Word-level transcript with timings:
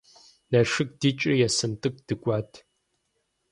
Налшык 0.51 0.89
дикӏри 1.01 1.33
Есэнтӏыгу 1.47 2.03
дыкӏуат. 2.07 2.51